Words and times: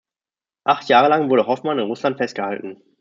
Acht 0.63 0.89
Jahre 0.89 1.09
lang 1.09 1.29
wurde 1.29 1.45
Hofmann 1.45 1.77
in 1.77 1.85
Russland 1.85 2.17
festgehalten. 2.17 2.81